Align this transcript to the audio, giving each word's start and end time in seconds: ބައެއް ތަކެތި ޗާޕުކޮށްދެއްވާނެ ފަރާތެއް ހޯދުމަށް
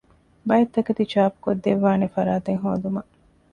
ބައެއް 0.47 0.73
ތަކެތި 0.75 1.03
ޗާޕުކޮށްދެއްވާނެ 1.11 2.07
ފަރާތެއް 2.15 2.61
ހޯދުމަށް 2.63 3.11